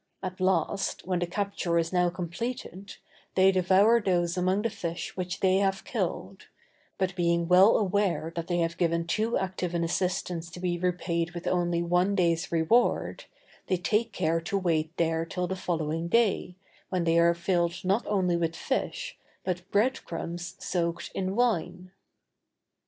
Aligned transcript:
At 0.23 0.39
last, 0.41 1.05
when 1.05 1.19
the 1.19 1.27
capture 1.27 1.77
is 1.77 1.93
now 1.93 2.09
completed, 2.09 2.95
they 3.35 3.51
devour 3.51 4.01
those 4.01 4.35
among 4.35 4.63
the 4.63 4.71
fish 4.71 5.15
which 5.15 5.41
they 5.41 5.57
have 5.57 5.85
killed; 5.85 6.47
but 6.97 7.15
being 7.15 7.47
well 7.47 7.77
aware 7.77 8.33
that 8.35 8.47
they 8.47 8.57
have 8.61 8.79
given 8.79 9.05
too 9.05 9.37
active 9.37 9.75
an 9.75 9.83
assistance 9.83 10.49
to 10.49 10.59
be 10.59 10.79
repaid 10.79 11.33
with 11.35 11.45
only 11.45 11.83
one 11.83 12.15
day's 12.15 12.51
reward, 12.51 13.25
they 13.67 13.77
take 13.77 14.11
care 14.11 14.41
to 14.41 14.57
wait 14.57 14.91
there 14.97 15.23
till 15.23 15.45
the 15.45 15.55
following 15.55 16.07
day, 16.07 16.55
when 16.89 17.03
they 17.03 17.19
are 17.19 17.35
filled 17.35 17.85
not 17.85 18.03
only 18.07 18.35
with 18.35 18.55
fish, 18.55 19.19
but 19.43 19.69
bread 19.69 20.03
crumbs 20.05 20.55
soaked 20.59 21.11
in 21.13 21.35
wine. 21.35 21.91